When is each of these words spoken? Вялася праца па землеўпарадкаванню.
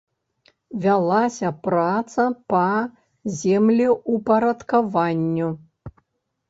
Вялася 0.85 1.51
праца 1.67 2.23
па 2.55 2.65
землеўпарадкаванню. 3.43 5.49